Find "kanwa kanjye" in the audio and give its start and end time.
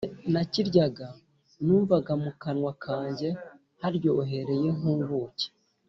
2.41-3.27